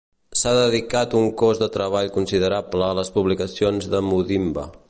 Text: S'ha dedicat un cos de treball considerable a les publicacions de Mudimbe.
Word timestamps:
S'ha 0.39 0.53
dedicat 0.59 1.13
un 1.19 1.27
cos 1.43 1.61
de 1.63 1.69
treball 1.77 2.11
considerable 2.17 2.89
a 2.89 2.99
les 3.01 3.15
publicacions 3.19 3.93
de 3.97 4.07
Mudimbe. 4.11 4.71